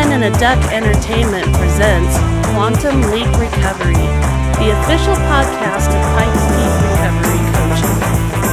Duck 0.00 0.72
Entertainment 0.72 1.44
presents 1.54 2.16
Quantum 2.48 3.02
Leap 3.10 3.28
Recovery, 3.38 3.92
the 4.56 4.72
official 4.80 5.14
podcast 5.28 5.88
of 5.88 6.02
Pikes 6.16 6.44
Peak 6.56 6.74
Recovery 6.88 7.40
Coaching. 7.52 7.96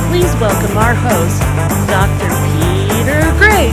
Please 0.10 0.36
welcome 0.41 0.78
our 0.78 0.93
host, 0.93 1.39
Dr. 1.88 2.28
Peter 2.52 3.21
Gregg. 3.38 3.71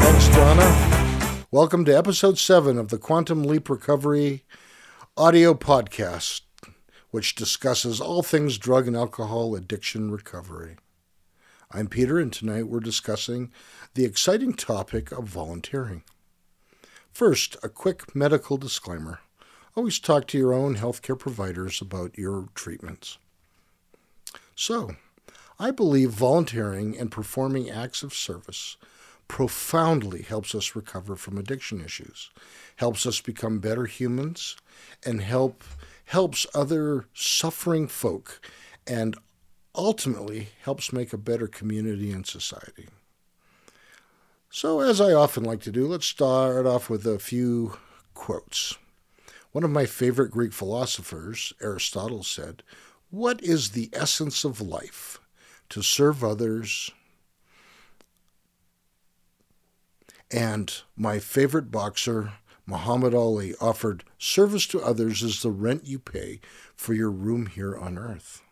Thanks, 0.00 0.28
Donna. 0.28 1.46
Welcome 1.50 1.84
to 1.86 1.98
episode 1.98 2.38
7 2.38 2.78
of 2.78 2.88
the 2.88 2.98
Quantum 2.98 3.42
Leap 3.42 3.68
Recovery 3.68 4.44
audio 5.16 5.54
podcast, 5.54 6.42
which 7.10 7.34
discusses 7.34 8.00
all 8.00 8.22
things 8.22 8.58
drug 8.58 8.86
and 8.86 8.96
alcohol 8.96 9.56
addiction 9.56 10.12
recovery. 10.12 10.76
I'm 11.72 11.88
Peter, 11.88 12.20
and 12.20 12.32
tonight 12.32 12.68
we're 12.68 12.78
discussing 12.78 13.50
the 13.94 14.04
exciting 14.04 14.52
topic 14.52 15.10
of 15.10 15.24
volunteering. 15.24 16.04
First, 17.12 17.56
a 17.62 17.68
quick 17.68 18.14
medical 18.14 18.56
disclaimer. 18.56 19.20
Always 19.74 19.98
talk 19.98 20.26
to 20.28 20.38
your 20.38 20.52
own 20.52 20.76
healthcare 20.76 21.18
providers 21.18 21.80
about 21.80 22.18
your 22.18 22.48
treatments. 22.54 23.18
So, 24.54 24.96
I 25.58 25.70
believe 25.70 26.10
volunteering 26.10 26.96
and 26.98 27.10
performing 27.10 27.70
acts 27.70 28.02
of 28.02 28.14
service 28.14 28.76
profoundly 29.28 30.22
helps 30.22 30.54
us 30.54 30.74
recover 30.74 31.14
from 31.14 31.36
addiction 31.36 31.80
issues, 31.80 32.30
helps 32.76 33.06
us 33.06 33.20
become 33.20 33.58
better 33.58 33.84
humans, 33.84 34.56
and 35.04 35.20
help 35.20 35.62
helps 36.06 36.46
other 36.54 37.04
suffering 37.12 37.86
folk 37.86 38.40
and 38.86 39.14
ultimately 39.74 40.48
helps 40.62 40.92
make 40.92 41.12
a 41.12 41.18
better 41.18 41.46
community 41.46 42.10
and 42.10 42.26
society. 42.26 42.88
So, 44.50 44.80
as 44.80 44.98
I 45.00 45.12
often 45.12 45.44
like 45.44 45.60
to 45.62 45.70
do, 45.70 45.86
let's 45.86 46.06
start 46.06 46.64
off 46.64 46.88
with 46.88 47.06
a 47.06 47.18
few 47.18 47.76
quotes. 48.14 48.76
One 49.52 49.62
of 49.62 49.70
my 49.70 49.84
favorite 49.84 50.30
Greek 50.30 50.54
philosophers, 50.54 51.52
Aristotle, 51.60 52.22
said, 52.22 52.62
What 53.10 53.42
is 53.42 53.70
the 53.70 53.90
essence 53.92 54.44
of 54.44 54.60
life? 54.60 55.20
To 55.70 55.82
serve 55.82 56.24
others. 56.24 56.90
And 60.30 60.74
my 60.96 61.18
favorite 61.18 61.70
boxer, 61.70 62.32
Muhammad 62.66 63.14
Ali, 63.14 63.54
offered 63.60 64.04
service 64.18 64.66
to 64.68 64.80
others 64.80 65.22
is 65.22 65.42
the 65.42 65.50
rent 65.50 65.86
you 65.86 65.98
pay 65.98 66.40
for 66.74 66.94
your 66.94 67.10
room 67.10 67.46
here 67.46 67.76
on 67.76 67.98
earth. 67.98 68.42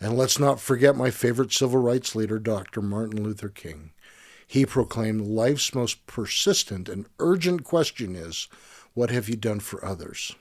And 0.00 0.18
let's 0.18 0.38
not 0.38 0.60
forget 0.60 0.96
my 0.96 1.10
favorite 1.10 1.52
civil 1.52 1.80
rights 1.80 2.14
leader, 2.14 2.38
Dr. 2.38 2.82
Martin 2.82 3.22
Luther 3.22 3.48
King. 3.48 3.93
He 4.54 4.64
proclaimed 4.64 5.22
life's 5.22 5.74
most 5.74 6.06
persistent 6.06 6.88
and 6.88 7.06
urgent 7.18 7.64
question 7.64 8.14
is, 8.14 8.46
What 8.92 9.10
have 9.10 9.28
you 9.28 9.34
done 9.34 9.58
for 9.58 9.84
others? 9.84 10.36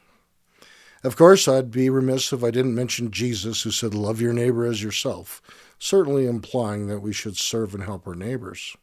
Of 1.03 1.15
course, 1.15 1.47
I'd 1.47 1.71
be 1.71 1.89
remiss 1.89 2.31
if 2.31 2.43
I 2.43 2.51
didn't 2.51 2.75
mention 2.75 3.09
Jesus, 3.09 3.63
who 3.63 3.71
said, 3.71 3.95
Love 3.95 4.21
your 4.21 4.31
neighbor 4.31 4.65
as 4.65 4.83
yourself, 4.83 5.41
certainly 5.79 6.27
implying 6.27 6.85
that 6.89 6.99
we 6.99 7.11
should 7.11 7.37
serve 7.37 7.73
and 7.73 7.85
help 7.85 8.05
our 8.05 8.13
neighbors. 8.13 8.77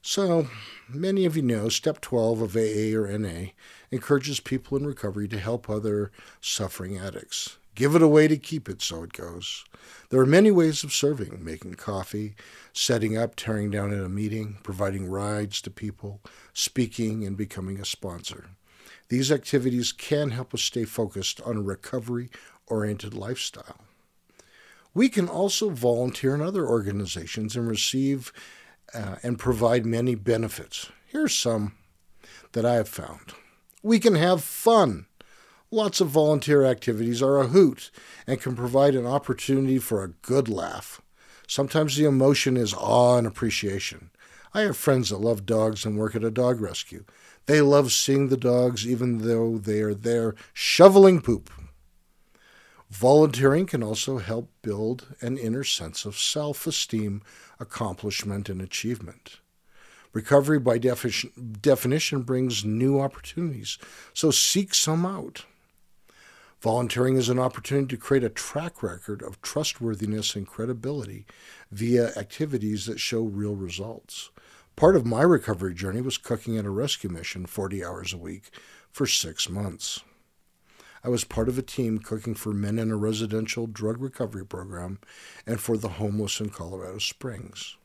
So, 0.00 0.48
many 0.88 1.26
of 1.26 1.36
you 1.36 1.42
know 1.42 1.68
Step 1.68 2.00
12 2.00 2.40
of 2.40 2.56
AA 2.56 2.98
or 2.98 3.18
NA 3.18 3.50
encourages 3.90 4.40
people 4.40 4.78
in 4.78 4.86
recovery 4.86 5.28
to 5.28 5.38
help 5.38 5.68
other 5.68 6.10
suffering 6.40 6.96
addicts. 6.96 7.57
Give 7.78 7.94
it 7.94 8.02
away 8.02 8.26
to 8.26 8.36
keep 8.36 8.68
it, 8.68 8.82
so 8.82 9.04
it 9.04 9.12
goes. 9.12 9.64
There 10.10 10.18
are 10.18 10.26
many 10.26 10.50
ways 10.50 10.82
of 10.82 10.92
serving 10.92 11.44
making 11.44 11.74
coffee, 11.74 12.34
setting 12.72 13.16
up, 13.16 13.36
tearing 13.36 13.70
down 13.70 13.92
at 13.92 14.04
a 14.04 14.08
meeting, 14.08 14.58
providing 14.64 15.08
rides 15.08 15.62
to 15.62 15.70
people, 15.70 16.20
speaking, 16.52 17.24
and 17.24 17.36
becoming 17.36 17.78
a 17.78 17.84
sponsor. 17.84 18.46
These 19.10 19.30
activities 19.30 19.92
can 19.92 20.30
help 20.30 20.52
us 20.54 20.62
stay 20.62 20.82
focused 20.82 21.40
on 21.42 21.56
a 21.56 21.62
recovery 21.62 22.30
oriented 22.66 23.14
lifestyle. 23.14 23.78
We 24.92 25.08
can 25.08 25.28
also 25.28 25.70
volunteer 25.70 26.34
in 26.34 26.42
other 26.42 26.66
organizations 26.66 27.54
and 27.54 27.68
receive 27.68 28.32
uh, 28.92 29.18
and 29.22 29.38
provide 29.38 29.86
many 29.86 30.16
benefits. 30.16 30.90
Here's 31.06 31.32
some 31.32 31.74
that 32.54 32.64
I 32.64 32.74
have 32.74 32.88
found. 32.88 33.34
We 33.84 34.00
can 34.00 34.16
have 34.16 34.42
fun. 34.42 35.06
Lots 35.70 36.00
of 36.00 36.08
volunteer 36.08 36.64
activities 36.64 37.20
are 37.20 37.36
a 37.38 37.48
hoot 37.48 37.90
and 38.26 38.40
can 38.40 38.56
provide 38.56 38.94
an 38.94 39.06
opportunity 39.06 39.78
for 39.78 40.02
a 40.02 40.08
good 40.08 40.48
laugh. 40.48 41.02
Sometimes 41.46 41.94
the 41.94 42.06
emotion 42.06 42.56
is 42.56 42.72
awe 42.72 43.18
and 43.18 43.26
appreciation. 43.26 44.10
I 44.54 44.62
have 44.62 44.78
friends 44.78 45.10
that 45.10 45.18
love 45.18 45.44
dogs 45.44 45.84
and 45.84 45.98
work 45.98 46.16
at 46.16 46.24
a 46.24 46.30
dog 46.30 46.62
rescue. 46.62 47.04
They 47.44 47.60
love 47.60 47.92
seeing 47.92 48.28
the 48.28 48.36
dogs 48.38 48.86
even 48.86 49.18
though 49.18 49.58
they 49.58 49.80
are 49.82 49.92
there 49.92 50.34
shoveling 50.54 51.20
poop. 51.20 51.50
Volunteering 52.90 53.66
can 53.66 53.82
also 53.82 54.16
help 54.16 54.50
build 54.62 55.14
an 55.20 55.36
inner 55.36 55.64
sense 55.64 56.06
of 56.06 56.18
self 56.18 56.66
esteem, 56.66 57.20
accomplishment, 57.60 58.48
and 58.48 58.62
achievement. 58.62 59.40
Recovery, 60.14 60.58
by 60.58 60.78
defi- 60.78 61.30
definition, 61.60 62.22
brings 62.22 62.64
new 62.64 62.98
opportunities, 62.98 63.76
so 64.14 64.30
seek 64.30 64.74
some 64.74 65.04
out. 65.04 65.44
Volunteering 66.60 67.16
is 67.16 67.28
an 67.28 67.38
opportunity 67.38 67.86
to 67.94 67.96
create 67.96 68.24
a 68.24 68.28
track 68.28 68.82
record 68.82 69.22
of 69.22 69.40
trustworthiness 69.42 70.34
and 70.34 70.44
credibility 70.44 71.24
via 71.70 72.08
activities 72.16 72.86
that 72.86 72.98
show 72.98 73.22
real 73.22 73.54
results. 73.54 74.30
Part 74.74 74.96
of 74.96 75.06
my 75.06 75.22
recovery 75.22 75.72
journey 75.72 76.00
was 76.00 76.18
cooking 76.18 76.58
at 76.58 76.64
a 76.64 76.70
rescue 76.70 77.10
mission 77.10 77.46
40 77.46 77.84
hours 77.84 78.12
a 78.12 78.18
week 78.18 78.50
for 78.90 79.06
six 79.06 79.48
months. 79.48 80.00
I 81.04 81.08
was 81.08 81.22
part 81.22 81.48
of 81.48 81.58
a 81.58 81.62
team 81.62 82.00
cooking 82.00 82.34
for 82.34 82.52
men 82.52 82.80
in 82.80 82.90
a 82.90 82.96
residential 82.96 83.68
drug 83.68 84.02
recovery 84.02 84.44
program 84.44 84.98
and 85.46 85.60
for 85.60 85.76
the 85.76 85.90
homeless 85.90 86.40
in 86.40 86.50
Colorado 86.50 86.98
Springs. 86.98 87.76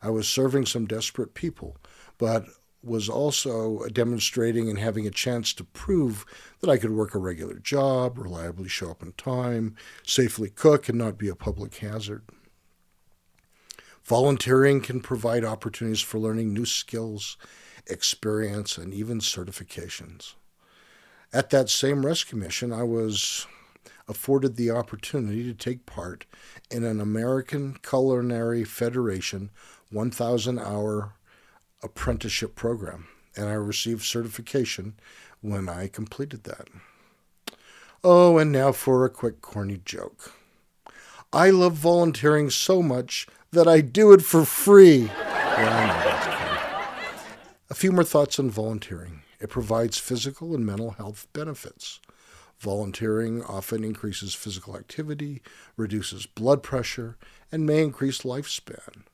I 0.00 0.10
was 0.10 0.28
serving 0.28 0.66
some 0.66 0.86
desperate 0.86 1.34
people, 1.34 1.78
but 2.16 2.44
was 2.84 3.08
also 3.08 3.86
demonstrating 3.88 4.68
and 4.68 4.78
having 4.78 5.06
a 5.06 5.10
chance 5.10 5.52
to 5.54 5.64
prove 5.64 6.24
that 6.60 6.70
I 6.70 6.78
could 6.78 6.92
work 6.92 7.14
a 7.14 7.18
regular 7.18 7.58
job, 7.58 8.18
reliably 8.18 8.68
show 8.68 8.90
up 8.90 9.02
on 9.02 9.12
time, 9.16 9.76
safely 10.04 10.50
cook, 10.50 10.88
and 10.88 10.98
not 10.98 11.18
be 11.18 11.28
a 11.28 11.34
public 11.34 11.76
hazard. 11.76 12.22
Volunteering 14.04 14.80
can 14.80 15.00
provide 15.00 15.44
opportunities 15.44 16.02
for 16.02 16.18
learning 16.18 16.52
new 16.52 16.66
skills, 16.66 17.38
experience, 17.86 18.76
and 18.76 18.92
even 18.92 19.18
certifications. 19.18 20.34
At 21.32 21.50
that 21.50 21.70
same 21.70 22.04
rescue 22.04 22.38
mission, 22.38 22.72
I 22.72 22.82
was 22.82 23.46
afforded 24.06 24.56
the 24.56 24.70
opportunity 24.70 25.42
to 25.44 25.54
take 25.54 25.86
part 25.86 26.26
in 26.70 26.84
an 26.84 27.00
American 27.00 27.78
Culinary 27.82 28.64
Federation 28.64 29.50
1,000 29.90 30.58
hour 30.58 31.14
apprenticeship 31.84 32.56
program, 32.56 33.06
and 33.36 33.48
I 33.48 33.52
received 33.52 34.02
certification 34.02 34.94
when 35.40 35.68
I 35.68 35.88
completed 35.88 36.44
that. 36.44 36.68
Oh, 38.02 38.38
and 38.38 38.50
now 38.50 38.72
for 38.72 39.04
a 39.04 39.10
quick 39.10 39.40
corny 39.40 39.80
joke. 39.84 40.32
I 41.32 41.50
love 41.50 41.74
volunteering 41.74 42.50
so 42.50 42.82
much 42.82 43.26
that 43.50 43.68
I 43.68 43.80
do 43.80 44.12
it 44.12 44.22
for 44.22 44.44
free. 44.44 45.10
a 47.70 47.74
few 47.74 47.92
more 47.92 48.04
thoughts 48.04 48.38
on 48.38 48.50
volunteering. 48.50 49.22
It 49.40 49.50
provides 49.50 49.98
physical 49.98 50.54
and 50.54 50.64
mental 50.64 50.92
health 50.92 51.26
benefits. 51.32 52.00
Volunteering 52.58 53.42
often 53.42 53.84
increases 53.84 54.34
physical 54.34 54.76
activity, 54.76 55.42
reduces 55.76 56.24
blood 56.24 56.62
pressure, 56.62 57.16
and 57.50 57.66
may 57.66 57.82
increase 57.82 58.22
lifespan. 58.22 59.04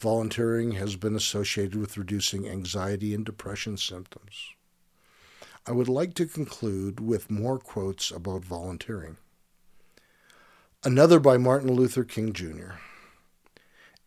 Volunteering 0.00 0.72
has 0.72 0.96
been 0.96 1.14
associated 1.14 1.76
with 1.76 1.98
reducing 1.98 2.48
anxiety 2.48 3.12
and 3.12 3.22
depression 3.22 3.76
symptoms. 3.76 4.54
I 5.66 5.72
would 5.72 5.90
like 5.90 6.14
to 6.14 6.24
conclude 6.24 7.00
with 7.00 7.30
more 7.30 7.58
quotes 7.58 8.10
about 8.10 8.42
volunteering. 8.42 9.18
Another 10.82 11.20
by 11.20 11.36
Martin 11.36 11.74
Luther 11.74 12.02
King 12.02 12.32
Jr. 12.32 12.76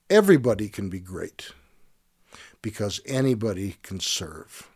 Everybody 0.10 0.68
can 0.68 0.90
be 0.90 1.00
great 1.00 1.52
because 2.64 3.00
anybody 3.06 3.76
can 3.84 4.00
serve. 4.00 4.72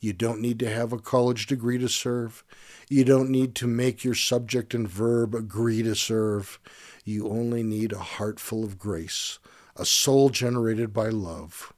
You 0.00 0.12
don't 0.12 0.40
need 0.40 0.58
to 0.58 0.68
have 0.68 0.92
a 0.92 0.98
college 0.98 1.46
degree 1.46 1.78
to 1.78 1.88
serve. 1.88 2.42
You 2.88 3.04
don't 3.04 3.30
need 3.30 3.54
to 3.56 3.68
make 3.68 4.02
your 4.02 4.16
subject 4.16 4.74
and 4.74 4.88
verb 4.88 5.36
agree 5.36 5.84
to 5.84 5.94
serve. 5.94 6.58
You 7.04 7.28
only 7.28 7.62
need 7.62 7.92
a 7.92 7.98
heart 7.98 8.40
full 8.40 8.64
of 8.64 8.76
grace 8.76 9.38
a 9.78 9.84
soul 9.84 10.28
generated 10.28 10.92
by 10.92 11.08
love. 11.08 11.72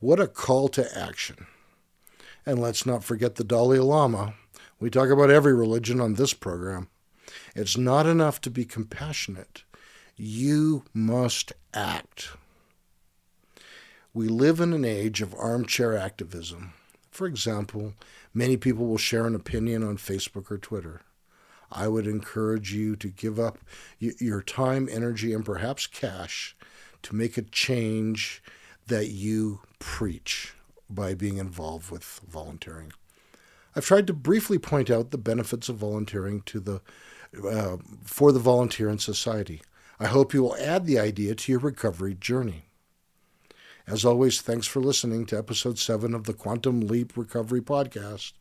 What 0.00 0.18
a 0.18 0.26
call 0.26 0.68
to 0.70 0.98
action. 0.98 1.46
And 2.44 2.58
let's 2.58 2.84
not 2.84 3.04
forget 3.04 3.36
the 3.36 3.44
Dalai 3.44 3.78
Lama. 3.78 4.34
We 4.80 4.90
talk 4.90 5.10
about 5.10 5.30
every 5.30 5.54
religion 5.54 6.00
on 6.00 6.14
this 6.14 6.34
program. 6.34 6.88
It's 7.54 7.76
not 7.76 8.06
enough 8.06 8.40
to 8.40 8.50
be 8.50 8.64
compassionate. 8.64 9.62
You 10.16 10.84
must 10.92 11.52
act. 11.72 12.30
We 14.12 14.26
live 14.26 14.60
in 14.60 14.72
an 14.72 14.84
age 14.84 15.22
of 15.22 15.34
armchair 15.34 15.96
activism. 15.96 16.72
For 17.12 17.26
example, 17.26 17.94
many 18.34 18.56
people 18.56 18.86
will 18.86 18.98
share 18.98 19.26
an 19.26 19.36
opinion 19.36 19.84
on 19.84 19.96
Facebook 19.96 20.50
or 20.50 20.58
Twitter. 20.58 21.02
I 21.70 21.88
would 21.88 22.06
encourage 22.06 22.74
you 22.74 22.96
to 22.96 23.08
give 23.08 23.38
up 23.38 23.58
your 23.98 24.42
time, 24.42 24.88
energy, 24.90 25.32
and 25.32 25.44
perhaps 25.44 25.86
cash 25.86 26.56
to 27.02 27.14
make 27.14 27.36
a 27.36 27.42
change 27.42 28.42
that 28.86 29.08
you 29.08 29.60
preach 29.78 30.54
by 30.88 31.14
being 31.14 31.38
involved 31.38 31.90
with 31.90 32.20
volunteering. 32.28 32.92
I've 33.74 33.86
tried 33.86 34.06
to 34.08 34.12
briefly 34.12 34.58
point 34.58 34.90
out 34.90 35.10
the 35.10 35.18
benefits 35.18 35.68
of 35.68 35.76
volunteering 35.76 36.42
to 36.42 36.60
the 36.60 36.80
uh, 37.48 37.78
for 38.04 38.30
the 38.30 38.38
volunteer 38.38 38.90
in 38.90 38.98
society. 38.98 39.62
I 39.98 40.06
hope 40.06 40.34
you 40.34 40.42
will 40.42 40.56
add 40.56 40.84
the 40.84 40.98
idea 40.98 41.34
to 41.34 41.52
your 41.52 41.60
recovery 41.60 42.14
journey. 42.14 42.66
As 43.86 44.04
always, 44.04 44.40
thanks 44.40 44.66
for 44.66 44.80
listening 44.80 45.26
to 45.26 45.38
episode 45.38 45.78
7 45.78 46.14
of 46.14 46.24
the 46.24 46.34
Quantum 46.34 46.80
Leap 46.80 47.16
Recovery 47.16 47.60
Podcast. 47.60 48.32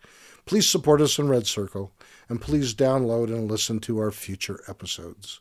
Please 0.45 0.69
support 0.69 1.01
us 1.01 1.17
in 1.17 1.29
Red 1.29 1.47
Circle, 1.47 1.91
and 2.29 2.41
please 2.41 2.75
download 2.75 3.27
and 3.27 3.49
listen 3.49 3.79
to 3.81 3.99
our 3.99 4.11
future 4.11 4.61
episodes. 4.67 5.39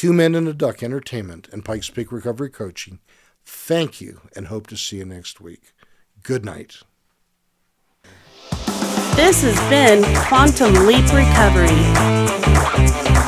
Two 0.00 0.14
Men 0.14 0.34
and 0.34 0.48
a 0.48 0.54
Duck 0.54 0.82
Entertainment 0.82 1.46
and 1.52 1.62
Pikes 1.62 1.90
Peak 1.90 2.10
Recovery 2.10 2.48
Coaching, 2.48 3.00
thank 3.44 4.00
you 4.00 4.22
and 4.34 4.46
hope 4.46 4.66
to 4.68 4.76
see 4.78 4.96
you 4.96 5.04
next 5.04 5.42
week. 5.42 5.74
Good 6.22 6.42
night. 6.42 6.78
This 9.14 9.42
has 9.42 9.60
been 9.68 10.02
Quantum 10.24 10.72
Leap 10.86 11.12
Recovery. 11.12 13.19